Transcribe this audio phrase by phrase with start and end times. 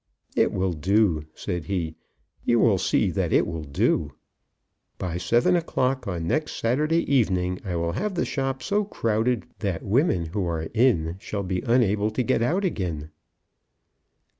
[0.35, 1.93] "It will do," said he.
[2.43, 4.13] "You will see that it will do.
[4.97, 9.83] By seven o'clock on next Saturday evening I will have the shop so crowded that
[9.83, 13.11] women who are in shall be unable to get out again."